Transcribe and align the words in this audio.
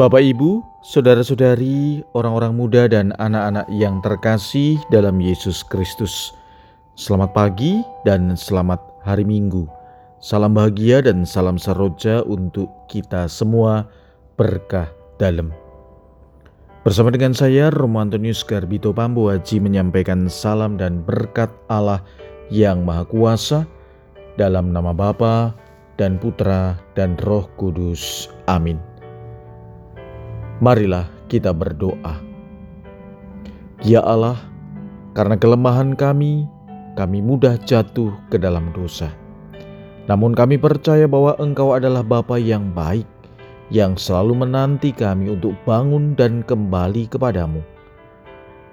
Bapak, 0.00 0.24
Ibu, 0.24 0.64
saudara-saudari, 0.80 2.00
orang-orang 2.16 2.56
muda, 2.56 2.88
dan 2.88 3.12
anak-anak 3.20 3.68
yang 3.68 4.00
terkasih 4.00 4.80
dalam 4.88 5.20
Yesus 5.20 5.60
Kristus, 5.60 6.32
selamat 6.96 7.36
pagi 7.36 7.84
dan 8.08 8.32
selamat 8.32 8.80
hari 9.04 9.28
Minggu. 9.28 9.68
Salam 10.16 10.56
bahagia 10.56 11.04
dan 11.04 11.28
salam 11.28 11.60
saroja 11.60 12.24
untuk 12.24 12.72
kita 12.88 13.28
semua, 13.28 13.92
berkah 14.40 14.88
dalam. 15.20 15.52
Bersama 16.80 17.12
dengan 17.12 17.36
saya, 17.36 17.68
Romo 17.68 18.00
Antonius 18.00 18.40
Garbito 18.40 18.96
Pambu 18.96 19.28
Haji 19.28 19.60
menyampaikan 19.60 20.32
salam 20.32 20.80
dan 20.80 21.04
berkat 21.04 21.52
Allah 21.68 22.00
yang 22.48 22.88
Maha 22.88 23.04
Kuasa 23.04 23.68
dalam 24.40 24.72
nama 24.72 24.96
Bapa 24.96 25.52
dan 26.00 26.16
Putra 26.16 26.80
dan 26.96 27.20
Roh 27.20 27.44
Kudus. 27.60 28.32
Amin. 28.48 28.89
Marilah 30.60 31.08
kita 31.32 31.56
berdoa. 31.56 32.20
Ya 33.80 34.04
Allah, 34.04 34.36
karena 35.16 35.40
kelemahan 35.40 35.96
kami, 35.96 36.44
kami 37.00 37.24
mudah 37.24 37.56
jatuh 37.64 38.12
ke 38.28 38.36
dalam 38.36 38.68
dosa. 38.76 39.08
Namun 40.04 40.36
kami 40.36 40.60
percaya 40.60 41.08
bahwa 41.08 41.32
Engkau 41.40 41.72
adalah 41.72 42.04
Bapa 42.04 42.36
yang 42.36 42.76
baik, 42.76 43.08
yang 43.72 43.96
selalu 43.96 44.44
menanti 44.44 44.92
kami 44.92 45.32
untuk 45.32 45.56
bangun 45.64 46.12
dan 46.12 46.44
kembali 46.44 47.08
kepadamu. 47.08 47.64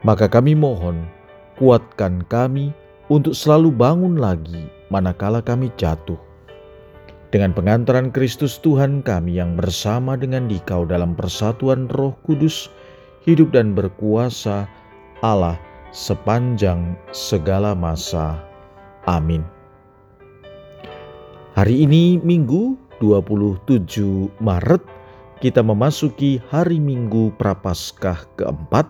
Maka 0.04 0.28
kami 0.28 0.60
mohon, 0.60 1.08
kuatkan 1.56 2.20
kami 2.28 2.76
untuk 3.08 3.32
selalu 3.32 3.72
bangun 3.72 4.20
lagi 4.20 4.68
manakala 4.92 5.40
kami 5.40 5.72
jatuh 5.80 6.20
dengan 7.28 7.52
pengantaran 7.52 8.08
Kristus 8.16 8.56
Tuhan 8.64 9.04
kami 9.04 9.36
yang 9.36 9.60
bersama 9.60 10.16
dengan 10.16 10.48
dikau 10.48 10.88
dalam 10.88 11.12
persatuan 11.12 11.92
roh 11.92 12.16
kudus, 12.24 12.72
hidup 13.28 13.52
dan 13.52 13.76
berkuasa 13.76 14.64
Allah 15.20 15.60
sepanjang 15.92 16.96
segala 17.12 17.76
masa. 17.76 18.40
Amin. 19.08 19.44
Hari 21.58 21.84
ini 21.84 22.22
Minggu 22.22 22.78
27 23.02 24.30
Maret 24.40 24.84
kita 25.44 25.60
memasuki 25.60 26.40
hari 26.48 26.80
Minggu 26.80 27.34
Prapaskah 27.36 28.24
keempat. 28.40 28.88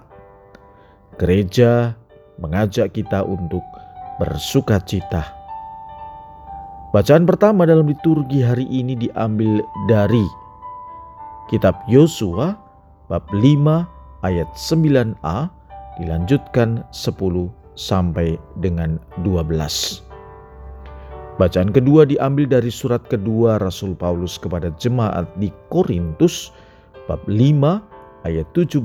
Gereja 1.17 1.97
mengajak 2.37 2.93
kita 2.93 3.25
untuk 3.25 3.65
bersuka 4.21 4.77
cita 4.85 5.36
Bacaan 6.95 7.27
pertama 7.27 7.67
dalam 7.67 7.91
liturgi 7.91 8.39
hari 8.39 8.63
ini 8.71 8.95
diambil 8.95 9.59
dari 9.91 10.23
Kitab 11.51 11.75
Yosua 11.91 12.55
bab 13.11 13.27
5 13.35 14.23
ayat 14.23 14.47
9a 14.55 15.51
dilanjutkan 15.99 16.87
10 16.95 17.51
sampai 17.75 18.39
dengan 18.63 19.03
12. 19.19 20.07
Bacaan 21.35 21.75
kedua 21.75 22.07
diambil 22.07 22.47
dari 22.47 22.71
surat 22.71 23.03
kedua 23.11 23.59
Rasul 23.59 23.91
Paulus 23.91 24.39
kepada 24.39 24.71
jemaat 24.79 25.27
di 25.43 25.51
Korintus 25.67 26.55
bab 27.11 27.19
5 27.27 27.83
ayat 28.23 28.47
17 28.55 28.79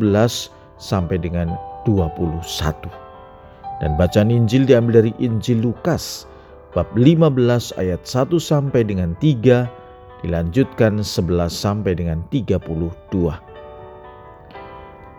sampai 0.75 1.23
dengan 1.23 1.55
21. 1.87 2.43
Dan 3.79 3.95
bacaan 3.95 4.35
Injil 4.35 4.67
diambil 4.67 5.07
dari 5.07 5.15
Injil 5.23 5.63
Lukas 5.63 6.27
bab 6.73 6.89
15 6.97 7.77
ayat 7.77 8.01
1 8.09 8.33
sampai 8.41 8.81
dengan 8.89 9.13
3 9.21 10.25
dilanjutkan 10.25 11.05
11 11.05 11.53
sampai 11.53 11.93
dengan 11.93 12.25
32. 12.33 12.89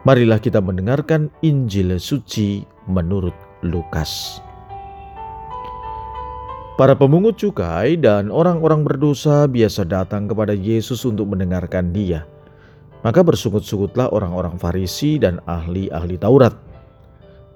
Marilah 0.04 0.40
kita 0.42 0.60
mendengarkan 0.60 1.30
Injil 1.46 1.96
suci 2.02 2.66
menurut 2.90 3.38
Lukas. 3.62 4.42
Para 6.74 6.98
pemungut 6.98 7.38
cukai 7.38 8.02
dan 8.02 8.34
orang-orang 8.34 8.82
berdosa 8.82 9.46
biasa 9.46 9.86
datang 9.86 10.26
kepada 10.26 10.58
Yesus 10.58 11.06
untuk 11.06 11.30
mendengarkan 11.38 11.94
Dia. 11.94 12.26
Maka 13.06 13.22
bersungut-sungutlah 13.22 14.10
orang-orang 14.10 14.58
Farisi 14.58 15.22
dan 15.22 15.38
ahli-ahli 15.46 16.18
Taurat. 16.18 16.58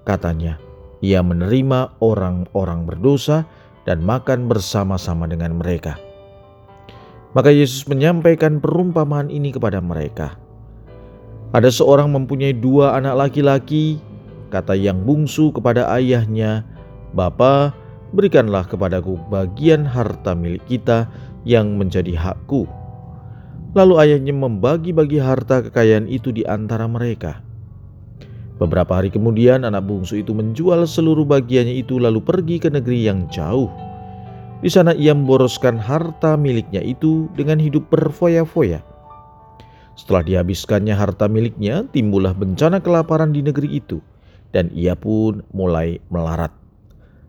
Katanya, 0.05 0.61
ia 1.01 1.25
menerima 1.25 1.97
orang-orang 1.97 2.85
berdosa 2.85 3.43
dan 3.87 4.03
makan 4.03 4.51
bersama-sama 4.51 5.25
dengan 5.25 5.55
mereka. 5.55 5.95
Maka 7.31 7.49
Yesus 7.55 7.87
menyampaikan 7.87 8.59
perumpamaan 8.59 9.31
ini 9.31 9.55
kepada 9.55 9.79
mereka. 9.79 10.35
Ada 11.55 11.71
seorang 11.71 12.11
mempunyai 12.11 12.51
dua 12.51 12.99
anak 12.99 13.15
laki-laki, 13.15 14.03
kata 14.51 14.75
yang 14.75 15.07
bungsu 15.07 15.55
kepada 15.55 15.87
ayahnya, 15.95 16.67
Bapa, 17.15 17.71
berikanlah 18.11 18.67
kepadaku 18.67 19.15
bagian 19.31 19.87
harta 19.87 20.35
milik 20.35 20.63
kita 20.67 21.07
yang 21.47 21.79
menjadi 21.79 22.11
hakku. 22.19 22.67
Lalu 23.71 23.93
ayahnya 24.03 24.35
membagi-bagi 24.35 25.23
harta 25.23 25.63
kekayaan 25.63 26.11
itu 26.11 26.35
di 26.35 26.43
antara 26.43 26.83
mereka. 26.91 27.46
Beberapa 28.57 28.97
hari 28.97 29.13
kemudian 29.13 29.69
anak 29.69 29.85
bungsu 29.85 30.25
itu 30.25 30.33
menjual 30.33 30.89
seluruh 30.89 31.25
bagiannya 31.29 31.77
itu 31.77 32.01
lalu 32.01 32.17
pergi 32.25 32.57
ke 32.57 32.73
negeri 32.73 33.05
yang 33.05 33.29
jauh. 33.29 33.69
Di 34.65 34.69
sana 34.73 34.97
ia 34.97 35.13
memboroskan 35.13 35.77
harta 35.77 36.33
miliknya 36.33 36.81
itu 36.81 37.29
dengan 37.37 37.61
hidup 37.61 37.85
berfoya-foya. 37.93 38.81
Setelah 39.93 40.25
dihabiskannya 40.25 40.97
harta 40.97 41.29
miliknya, 41.29 41.85
timbullah 41.93 42.33
bencana 42.33 42.81
kelaparan 42.81 43.29
di 43.29 43.45
negeri 43.45 43.77
itu, 43.77 44.01
dan 44.49 44.73
ia 44.73 44.97
pun 44.97 45.45
mulai 45.53 46.01
melarat. 46.09 46.53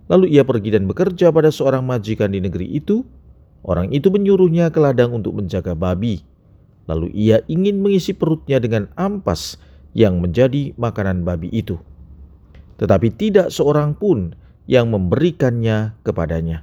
Lalu 0.09 0.33
ia 0.33 0.45
pergi 0.45 0.73
dan 0.73 0.89
bekerja 0.89 1.29
pada 1.29 1.53
seorang 1.53 1.85
majikan 1.85 2.33
di 2.33 2.41
negeri 2.41 2.73
itu. 2.73 3.05
Orang 3.61 3.93
itu 3.93 4.09
menyuruhnya 4.09 4.73
ke 4.73 4.81
ladang 4.81 5.13
untuk 5.13 5.37
menjaga 5.37 5.77
babi. 5.77 6.25
Lalu 6.89 7.13
ia 7.13 7.45
ingin 7.53 7.85
mengisi 7.85 8.17
perutnya 8.17 8.57
dengan 8.57 8.89
ampas 8.97 9.61
yang 9.99 10.23
menjadi 10.23 10.79
makanan 10.79 11.27
babi 11.27 11.51
itu. 11.51 11.75
Tetapi 12.79 13.11
tidak 13.19 13.51
seorang 13.51 13.99
pun 13.99 14.39
yang 14.71 14.95
memberikannya 14.95 15.99
kepadanya. 16.07 16.63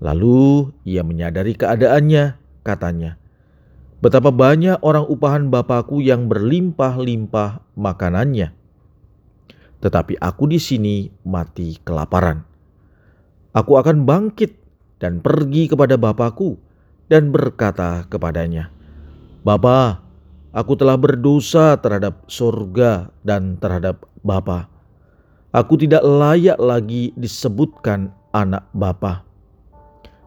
Lalu 0.00 0.72
ia 0.88 1.04
menyadari 1.04 1.52
keadaannya, 1.52 2.40
katanya, 2.64 3.20
Betapa 4.02 4.34
banyak 4.34 4.82
orang 4.82 5.06
upahan 5.06 5.46
Bapakku 5.46 6.02
yang 6.02 6.26
berlimpah-limpah 6.26 7.62
makanannya. 7.78 8.50
Tetapi 9.78 10.18
aku 10.18 10.50
di 10.50 10.58
sini 10.58 11.06
mati 11.22 11.78
kelaparan. 11.86 12.42
Aku 13.54 13.78
akan 13.78 14.02
bangkit 14.02 14.58
dan 14.98 15.22
pergi 15.22 15.70
kepada 15.70 15.94
Bapakku 15.94 16.58
dan 17.06 17.30
berkata 17.30 18.02
kepadanya, 18.10 18.74
Bapa, 19.46 20.02
Aku 20.52 20.76
telah 20.76 21.00
berdosa 21.00 21.80
terhadap 21.80 22.28
surga 22.28 23.08
dan 23.24 23.56
terhadap 23.56 24.04
Bapa. 24.20 24.68
Aku 25.56 25.80
tidak 25.80 26.04
layak 26.04 26.60
lagi 26.60 27.08
disebutkan 27.16 28.12
anak 28.36 28.68
Bapa. 28.76 29.24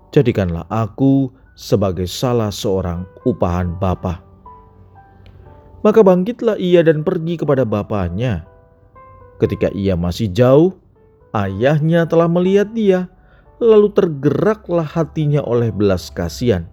Jadikanlah 0.09 0.65
aku 0.73 1.29
sebagai 1.53 2.09
salah 2.09 2.49
seorang 2.49 3.05
upahan 3.29 3.77
Bapa. 3.77 4.25
Maka 5.85 6.01
bangkitlah 6.01 6.57
ia 6.57 6.81
dan 6.81 7.05
pergi 7.05 7.37
kepada 7.37 7.61
bapaknya. 7.61 8.49
Ketika 9.37 9.69
ia 9.77 9.93
masih 9.93 10.33
jauh, 10.33 10.73
ayahnya 11.37 12.09
telah 12.09 12.25
melihat 12.25 12.73
dia, 12.73 13.05
lalu 13.61 13.93
tergeraklah 13.93 14.89
hatinya 14.89 15.45
oleh 15.45 15.69
belas 15.69 16.09
kasihan 16.09 16.65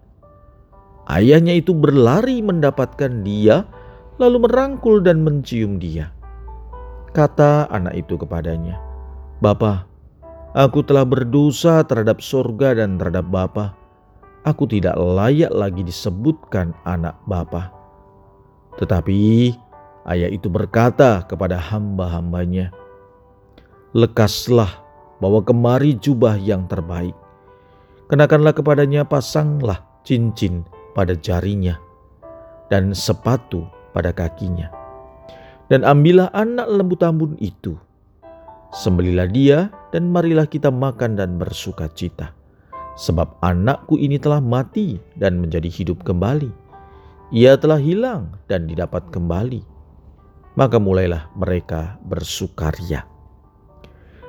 Ayahnya 1.11 1.59
itu 1.59 1.75
berlari 1.75 2.39
mendapatkan 2.39 3.27
dia, 3.27 3.67
lalu 4.23 4.47
merangkul 4.47 5.03
dan 5.03 5.27
mencium 5.27 5.83
dia. 5.83 6.15
Kata 7.11 7.67
anak 7.69 8.07
itu 8.07 8.15
kepadanya, 8.15 8.79
"Bapa, 9.43 9.85
aku 10.55 10.87
telah 10.87 11.03
berdosa 11.03 11.83
terhadap 11.83 12.23
sorga 12.23 12.79
dan 12.79 12.97
terhadap 12.97 13.27
Bapa. 13.29 13.75
Aku 14.47 14.67
tidak 14.67 14.95
layak 14.99 15.51
lagi 15.51 15.83
disebutkan 15.83 16.71
anak 16.87 17.19
Bapa." 17.27 17.75
Tetapi 18.79 19.53
ayah 20.07 20.31
itu 20.31 20.47
berkata 20.47 21.27
kepada 21.27 21.59
hamba-hambanya, 21.59 22.71
"Lekaslah 23.93 24.71
bawa 25.19 25.43
kemari 25.43 25.99
jubah 25.99 26.39
yang 26.39 26.71
terbaik. 26.71 27.15
Kenakanlah 28.07 28.55
kepadanya 28.55 29.03
pasanglah 29.03 29.83
cincin 30.07 30.63
pada 30.93 31.17
jarinya 31.17 31.77
dan 32.73 32.97
sepatu 32.97 33.69
pada 33.93 34.13
kakinya. 34.13 34.73
Dan 35.69 35.85
ambillah 35.89 36.29
anak 36.37 36.69
lembu 36.69 36.97
tambun 36.97 37.33
itu, 37.41 37.77
sembelilah 38.77 39.29
dia 39.29 39.59
dan 39.93 40.09
marilah 40.13 40.45
kita 40.49 40.69
makan 40.69 41.17
dan 41.17 41.41
bersuka 41.41 41.89
cita. 41.93 42.33
Sebab 42.93 43.41
anakku 43.41 43.97
ini 43.97 44.21
telah 44.21 44.41
mati 44.41 45.01
dan 45.17 45.41
menjadi 45.41 45.69
hidup 45.73 46.05
kembali. 46.05 46.65
ia 47.33 47.57
telah 47.57 47.81
hilang 47.81 48.37
dan 48.45 48.69
didapat 48.69 49.09
kembali. 49.09 49.65
Maka 50.53 50.77
mulailah 50.77 51.33
mereka 51.33 51.97
bersukaria. 52.05 53.09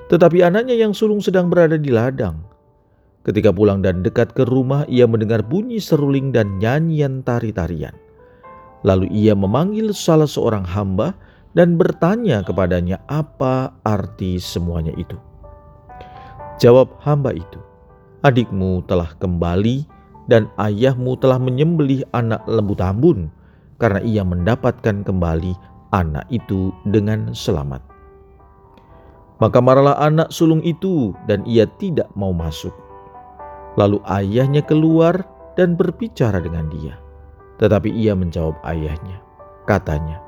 Tetapi 0.07 0.39
anaknya 0.47 0.79
yang 0.79 0.95
sulung 0.95 1.19
sedang 1.19 1.51
berada 1.51 1.75
di 1.75 1.91
ladang. 1.91 2.39
Ketika 3.23 3.55
pulang 3.55 3.79
dan 3.79 4.03
dekat 4.03 4.35
ke 4.35 4.43
rumah, 4.43 4.83
ia 4.91 5.07
mendengar 5.07 5.39
bunyi 5.39 5.79
seruling 5.79 6.35
dan 6.35 6.59
nyanyian 6.59 7.23
tari-tarian. 7.23 7.95
Lalu 8.83 9.07
ia 9.15 9.31
memanggil 9.31 9.95
salah 9.95 10.27
seorang 10.27 10.67
hamba 10.67 11.15
dan 11.55 11.79
bertanya 11.79 12.43
kepadanya 12.43 12.99
apa 13.07 13.71
arti 13.87 14.43
semuanya 14.43 14.91
itu. 14.99 15.15
Jawab 16.59 16.99
hamba 16.99 17.31
itu, 17.31 17.63
"Adikmu 18.27 18.83
telah 18.91 19.15
kembali 19.23 19.87
dan 20.27 20.51
ayahmu 20.59 21.15
telah 21.19 21.39
menyembelih 21.39 22.03
anak 22.11 22.43
lembu 22.43 22.75
tambun 22.75 23.31
karena 23.79 23.99
ia 24.03 24.23
mendapatkan 24.23 25.03
kembali 25.03 25.55
anak 25.91 26.25
itu 26.31 26.71
dengan 26.87 27.31
selamat. 27.31 27.79
Maka 29.41 29.59
marahlah 29.59 29.99
anak 29.99 30.31
sulung 30.31 30.63
itu 30.63 31.11
dan 31.27 31.43
ia 31.43 31.67
tidak 31.79 32.07
mau 32.15 32.31
masuk. 32.31 32.71
Lalu 33.79 33.99
ayahnya 34.05 34.61
keluar 34.61 35.25
dan 35.57 35.73
berbicara 35.73 36.41
dengan 36.41 36.69
dia. 36.69 36.97
Tetapi 37.57 37.89
ia 37.93 38.17
menjawab 38.17 38.57
ayahnya, 38.65 39.21
katanya, 39.69 40.21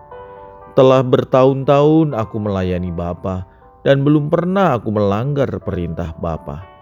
Telah 0.77 1.01
bertahun-tahun 1.01 2.13
aku 2.13 2.36
melayani 2.38 2.92
Bapa 2.92 3.47
dan 3.88 4.03
belum 4.03 4.27
pernah 4.27 4.75
aku 4.75 4.92
melanggar 4.92 5.50
perintah 5.63 6.12
Bapa 6.19 6.75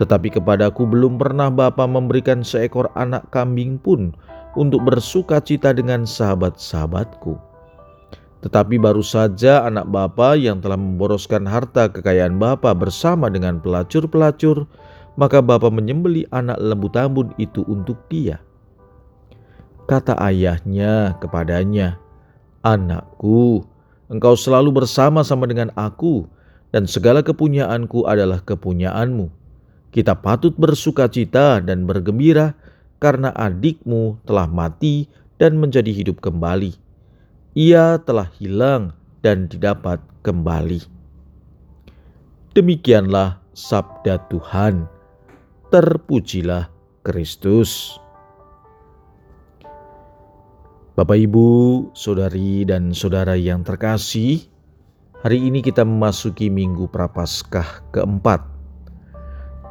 tetapi 0.00 0.32
kepadaku 0.32 0.88
belum 0.88 1.20
pernah 1.20 1.52
Bapa 1.52 1.84
memberikan 1.84 2.40
seekor 2.40 2.88
anak 2.96 3.28
kambing 3.28 3.76
pun 3.76 4.16
untuk 4.56 4.84
bersuka 4.84 5.40
cita 5.40 5.76
dengan 5.76 6.08
sahabat-sahabatku. 6.08 7.36
Tetapi 8.42 8.74
baru 8.82 9.04
saja 9.04 9.62
anak 9.68 9.86
Bapa 9.92 10.34
yang 10.34 10.58
telah 10.58 10.80
memboroskan 10.80 11.46
harta 11.46 11.86
kekayaan 11.92 12.40
Bapa 12.40 12.74
bersama 12.74 13.30
dengan 13.30 13.62
pelacur-pelacur, 13.62 14.66
maka 15.18 15.44
Bapa 15.44 15.68
menyembeli 15.68 16.28
anak 16.32 16.56
lembu 16.60 16.88
tambun 16.88 17.30
itu 17.36 17.64
untuk 17.68 18.00
dia. 18.08 18.40
Kata 19.88 20.16
ayahnya 20.22 21.18
kepadanya, 21.18 21.98
Anakku, 22.62 23.66
engkau 24.06 24.38
selalu 24.38 24.82
bersama-sama 24.82 25.50
dengan 25.50 25.74
aku, 25.74 26.24
dan 26.70 26.86
segala 26.86 27.20
kepunyaanku 27.20 28.06
adalah 28.06 28.40
kepunyaanmu 28.40 29.42
kita 29.92 30.16
patut 30.16 30.56
bersuka 30.56 31.04
cita 31.04 31.60
dan 31.60 31.84
bergembira 31.84 32.56
karena 32.96 33.28
adikmu 33.36 34.16
telah 34.24 34.48
mati 34.48 35.04
dan 35.36 35.60
menjadi 35.60 35.92
hidup 35.92 36.24
kembali. 36.24 36.72
Ia 37.52 38.00
telah 38.00 38.32
hilang 38.40 38.96
dan 39.20 39.52
didapat 39.52 40.00
kembali. 40.24 40.80
Demikianlah 42.56 43.36
sabda 43.52 44.16
Tuhan. 44.32 44.88
Terpujilah 45.72 46.68
Kristus. 47.00 47.96
Bapak, 50.92 51.16
Ibu, 51.16 51.48
saudari, 51.96 52.68
dan 52.68 52.92
saudara 52.92 53.40
yang 53.40 53.64
terkasih, 53.64 54.44
hari 55.24 55.48
ini 55.48 55.64
kita 55.64 55.80
memasuki 55.80 56.52
Minggu 56.52 56.92
Prapaskah 56.92 57.88
keempat. 57.88 58.44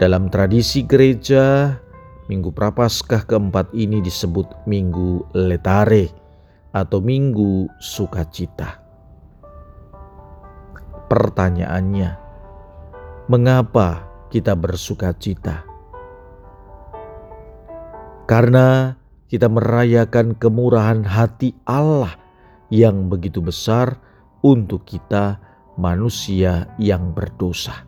Dalam 0.01 0.33
tradisi 0.33 0.89
gereja, 0.89 1.77
Minggu 2.25 2.50
Prapaskah 2.50 3.21
keempat 3.30 3.69
ini 3.77 4.01
disebut 4.01 4.65
Minggu 4.65 5.38
Letare 5.38 6.09
atau 6.74 6.97
Minggu 6.97 7.69
Sukacita. 7.77 8.81
Pertanyaannya, 11.13 12.09
mengapa 13.30 14.09
kita 14.33 14.57
bersukacita? 14.57 15.70
Karena 18.31 18.95
kita 19.28 19.51
merayakan 19.51 20.39
kemurahan 20.39 21.04
hati 21.04 21.51
Allah 21.68 22.16
yang 22.72 23.12
begitu 23.12 23.44
besar 23.44 24.00
untuk 24.39 24.88
kita 24.88 25.36
manusia 25.75 26.72
yang 26.80 27.12
berdosa. 27.12 27.83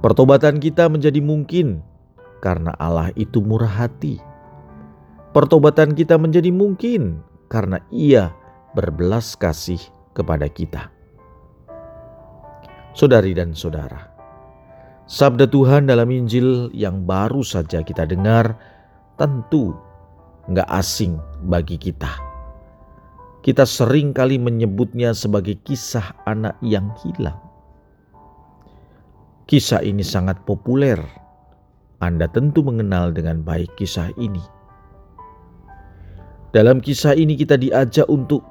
Pertobatan 0.00 0.56
kita 0.56 0.88
menjadi 0.88 1.20
mungkin 1.20 1.84
karena 2.40 2.72
Allah 2.80 3.12
itu 3.12 3.44
murah 3.44 3.68
hati. 3.68 4.24
Pertobatan 5.36 5.92
kita 5.92 6.16
menjadi 6.16 6.48
mungkin 6.48 7.20
karena 7.52 7.84
Ia 7.92 8.32
berbelas 8.72 9.36
kasih 9.36 9.84
kepada 10.16 10.48
kita. 10.48 10.88
Saudari 12.96 13.36
dan 13.36 13.52
saudara, 13.52 14.15
sabda 15.06 15.46
Tuhan 15.46 15.86
dalam 15.86 16.10
Injil 16.10 16.70
yang 16.74 17.06
baru 17.06 17.46
saja 17.46 17.82
kita 17.82 18.06
dengar 18.06 18.58
tentu 19.14 19.74
nggak 20.50 20.66
asing 20.70 21.18
bagi 21.46 21.78
kita. 21.78 22.10
Kita 23.46 23.62
sering 23.62 24.10
kali 24.10 24.42
menyebutnya 24.42 25.14
sebagai 25.14 25.54
kisah 25.62 26.10
anak 26.26 26.58
yang 26.66 26.90
hilang. 27.06 27.38
Kisah 29.46 29.86
ini 29.86 30.02
sangat 30.02 30.42
populer. 30.42 30.98
Anda 32.02 32.26
tentu 32.26 32.66
mengenal 32.66 33.14
dengan 33.14 33.46
baik 33.46 33.78
kisah 33.78 34.10
ini. 34.18 34.42
Dalam 36.50 36.82
kisah 36.82 37.14
ini 37.14 37.38
kita 37.38 37.54
diajak 37.54 38.10
untuk 38.10 38.42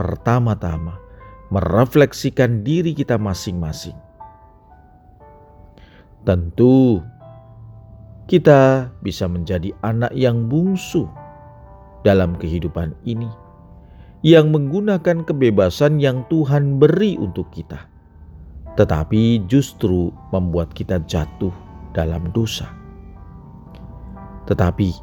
pertama-tama 0.00 0.96
merefleksikan 1.52 2.64
diri 2.64 2.96
kita 2.96 3.20
masing-masing. 3.20 4.07
Tentu 6.26 7.02
kita 8.30 8.92
bisa 9.04 9.28
menjadi 9.28 9.72
anak 9.84 10.12
yang 10.16 10.48
bungsu 10.48 11.08
dalam 12.02 12.36
kehidupan 12.36 12.96
ini 13.04 13.28
yang 14.26 14.50
menggunakan 14.50 15.22
kebebasan 15.22 16.02
yang 16.02 16.26
Tuhan 16.26 16.82
beri 16.82 17.14
untuk 17.16 17.48
kita 17.54 17.98
tetapi 18.78 19.42
justru 19.50 20.14
membuat 20.30 20.70
kita 20.70 21.02
jatuh 21.10 21.50
dalam 21.90 22.30
dosa. 22.30 22.70
Tetapi 24.46 24.94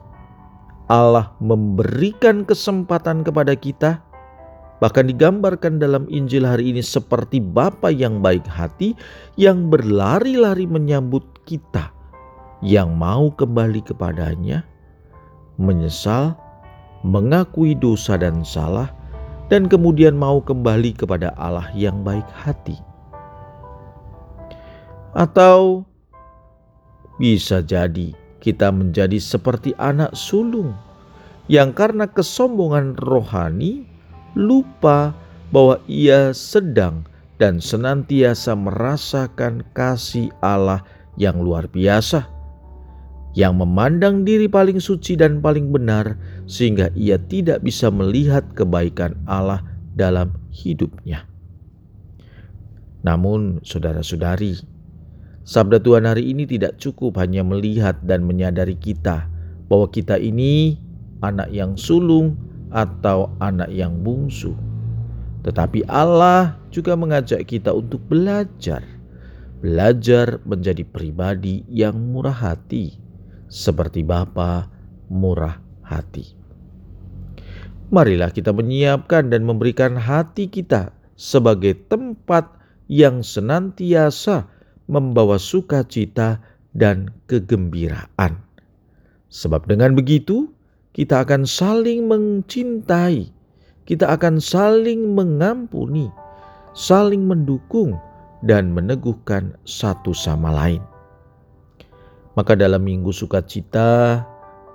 Allah 0.88 1.36
memberikan 1.44 2.48
kesempatan 2.48 3.28
kepada 3.28 3.52
kita, 3.60 4.00
bahkan 4.84 5.08
digambarkan 5.08 5.80
dalam 5.80 6.04
Injil 6.12 6.44
hari 6.44 6.76
ini 6.76 6.84
seperti 6.84 7.40
Bapa 7.40 7.92
yang 7.92 8.20
baik 8.20 8.44
hati 8.48 8.96
yang 9.40 9.72
berlari-lari 9.72 10.68
menyambut 10.68 11.24
kita 11.48 11.96
yang 12.66 12.96
mau 12.98 13.30
kembali 13.30 13.84
kepadanya, 13.86 14.66
menyesal, 15.62 16.36
mengakui 17.06 17.78
dosa 17.78 18.18
dan 18.18 18.42
salah, 18.42 18.90
dan 19.48 19.70
kemudian 19.70 20.18
mau 20.18 20.42
kembali 20.42 20.98
kepada 20.98 21.32
Allah 21.38 21.70
yang 21.78 22.02
baik 22.02 22.26
hati. 22.34 22.80
Atau 25.16 25.86
bisa 27.22 27.64
jadi 27.64 28.12
kita 28.44 28.74
menjadi 28.74 29.16
seperti 29.22 29.72
anak 29.80 30.12
sulung 30.12 30.76
yang 31.48 31.72
karena 31.72 32.10
kesombongan 32.10 32.98
rohani 33.00 33.95
lupa 34.36 35.16
bahwa 35.50 35.80
ia 35.88 36.36
sedang 36.36 37.08
dan 37.40 37.60
senantiasa 37.60 38.56
merasakan 38.56 39.64
kasih 39.76 40.32
Allah 40.40 40.84
yang 41.20 41.40
luar 41.40 41.68
biasa, 41.68 42.28
yang 43.36 43.60
memandang 43.60 44.24
diri 44.24 44.48
paling 44.48 44.80
suci 44.80 45.16
dan 45.20 45.44
paling 45.44 45.72
benar, 45.72 46.16
sehingga 46.48 46.92
ia 46.96 47.20
tidak 47.20 47.64
bisa 47.64 47.92
melihat 47.92 48.44
kebaikan 48.56 49.16
Allah 49.28 49.64
dalam 49.96 50.36
hidupnya. 50.52 51.28
Namun, 53.04 53.62
saudara-saudari, 53.64 54.76
Sabda 55.46 55.78
Tuhan 55.78 56.10
hari 56.10 56.34
ini 56.34 56.50
tidak 56.50 56.82
cukup 56.82 57.22
hanya 57.22 57.46
melihat 57.46 58.02
dan 58.02 58.26
menyadari 58.26 58.74
kita 58.74 59.30
bahwa 59.70 59.86
kita 59.94 60.18
ini 60.18 60.82
anak 61.22 61.54
yang 61.54 61.78
sulung 61.78 62.34
atau 62.76 63.32
anak 63.40 63.72
yang 63.72 63.96
bungsu. 64.04 64.52
Tetapi 65.48 65.88
Allah 65.88 66.60
juga 66.68 67.00
mengajak 67.00 67.48
kita 67.48 67.72
untuk 67.72 68.04
belajar. 68.12 68.84
Belajar 69.64 70.44
menjadi 70.44 70.84
pribadi 70.84 71.64
yang 71.72 71.96
murah 72.12 72.36
hati 72.36 73.00
seperti 73.48 74.04
Bapa 74.04 74.68
murah 75.08 75.58
hati. 75.86 76.36
Marilah 77.94 78.34
kita 78.34 78.52
menyiapkan 78.52 79.30
dan 79.30 79.46
memberikan 79.46 79.96
hati 79.96 80.50
kita 80.50 80.92
sebagai 81.16 81.78
tempat 81.88 82.50
yang 82.90 83.22
senantiasa 83.22 84.50
membawa 84.90 85.38
sukacita 85.38 86.42
dan 86.74 87.14
kegembiraan. 87.30 88.42
Sebab 89.30 89.70
dengan 89.70 89.94
begitu, 89.94 90.52
kita 90.96 91.28
akan 91.28 91.44
saling 91.44 92.08
mencintai, 92.08 93.28
kita 93.84 94.16
akan 94.16 94.40
saling 94.40 95.12
mengampuni, 95.12 96.08
saling 96.72 97.28
mendukung, 97.28 98.00
dan 98.48 98.72
meneguhkan 98.72 99.60
satu 99.68 100.16
sama 100.16 100.56
lain. 100.56 100.80
Maka 102.40 102.56
dalam 102.56 102.88
minggu 102.88 103.12
sukacita, 103.12 104.24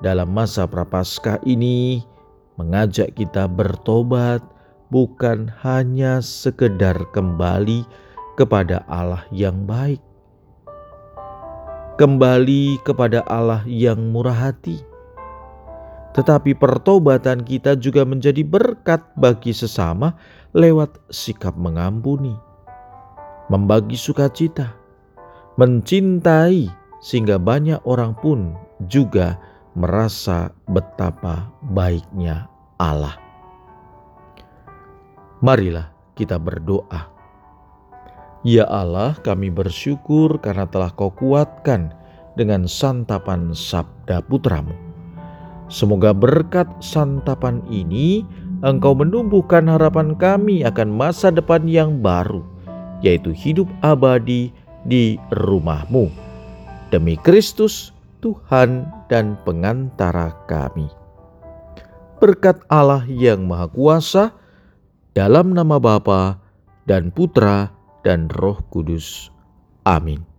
dalam 0.04 0.28
masa 0.28 0.68
prapaskah 0.68 1.40
ini, 1.48 2.04
mengajak 2.60 3.16
kita 3.16 3.48
bertobat 3.48 4.44
bukan 4.92 5.48
hanya 5.64 6.20
sekedar 6.20 7.00
kembali 7.16 7.88
kepada 8.36 8.84
Allah 8.92 9.24
yang 9.32 9.64
baik, 9.64 10.04
kembali 11.96 12.76
kepada 12.84 13.24
Allah 13.24 13.64
yang 13.64 14.12
murah 14.12 14.52
hati, 14.52 14.89
tetapi 16.10 16.58
pertobatan 16.58 17.46
kita 17.46 17.78
juga 17.78 18.02
menjadi 18.02 18.42
berkat 18.42 18.98
bagi 19.14 19.54
sesama 19.54 20.18
lewat 20.50 20.98
sikap 21.14 21.54
mengampuni, 21.54 22.34
membagi 23.46 23.94
sukacita, 23.94 24.74
mencintai, 25.54 26.66
sehingga 26.98 27.38
banyak 27.38 27.78
orang 27.86 28.18
pun 28.18 28.58
juga 28.90 29.38
merasa 29.78 30.50
betapa 30.66 31.46
baiknya 31.70 32.50
Allah. 32.82 33.14
Marilah 35.40 35.94
kita 36.18 36.36
berdoa. 36.42 37.06
Ya 38.40 38.64
Allah, 38.66 39.14
kami 39.20 39.52
bersyukur 39.52 40.40
karena 40.40 40.64
telah 40.64 40.90
Kau 40.90 41.12
kuatkan 41.12 41.92
dengan 42.34 42.64
santapan 42.64 43.52
sabda 43.52 44.24
putramu 44.24 44.89
Semoga 45.70 46.10
berkat 46.10 46.66
santapan 46.82 47.62
ini 47.70 48.26
engkau 48.66 48.92
menumbuhkan 48.92 49.70
harapan 49.70 50.18
kami 50.18 50.66
akan 50.66 50.90
masa 50.90 51.30
depan 51.30 51.64
yang 51.70 52.02
baru, 52.02 52.42
yaitu 53.06 53.30
hidup 53.30 53.70
abadi 53.80 54.50
di 54.82 55.14
rumahmu. 55.30 56.10
Demi 56.90 57.14
Kristus, 57.22 57.94
Tuhan 58.18 58.82
dan 59.06 59.38
pengantara 59.46 60.34
kami. 60.50 60.90
Berkat 62.18 62.60
Allah 62.66 63.06
yang 63.06 63.46
Maha 63.46 63.70
Kuasa, 63.70 64.34
dalam 65.14 65.54
nama 65.54 65.78
Bapa 65.78 66.42
dan 66.84 67.14
Putra 67.14 67.70
dan 68.02 68.26
Roh 68.26 68.58
Kudus. 68.68 69.30
Amin. 69.86 70.29